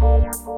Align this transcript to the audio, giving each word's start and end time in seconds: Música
Música 0.00 0.57